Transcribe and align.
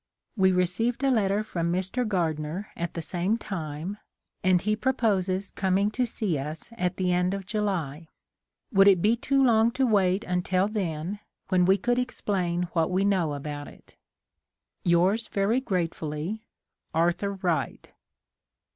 We 0.35 0.51
received 0.51 1.03
a 1.03 1.11
letter 1.11 1.43
from 1.43 1.71
Mr. 1.71 2.07
Gardner 2.07 2.71
at 2.75 2.95
the 2.95 3.03
same 3.03 3.37
time, 3.37 3.99
and 4.43 4.59
he 4.59 4.75
proposes 4.75 5.51
coming 5.51 5.91
to 5.91 6.07
see 6.07 6.39
us 6.39 6.69
at 6.71 6.97
the 6.97 7.11
end 7.13 7.35
of 7.35 7.45
July. 7.45 8.07
Would 8.71 8.87
it 8.87 8.99
be 9.03 9.15
too 9.15 9.43
long 9.43 9.69
to 9.73 9.85
wait 9.85 10.23
until 10.23 10.67
then, 10.67 11.19
when 11.49 11.65
we 11.65 11.77
could 11.77 11.99
explain 11.99 12.63
what 12.73 12.89
we 12.89 13.05
know 13.05 13.35
about 13.35 13.67
it? 13.67 13.95
Yours 14.83 15.27
very 15.27 15.59
gratefully, 15.61 16.41
Arthur 16.95 17.33
Wright. 17.33 17.91